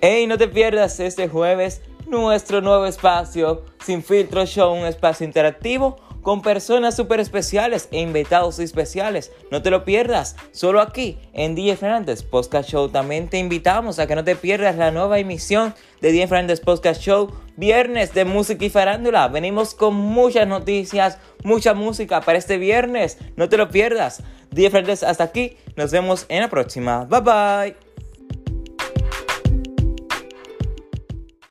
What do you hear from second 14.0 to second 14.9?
que no te pierdas